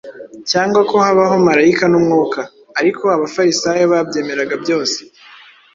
[0.49, 2.41] cyangwa ko habaho marayika n’umwuka:
[2.79, 4.99] ariko Abafarisayo babyemeraga byose.”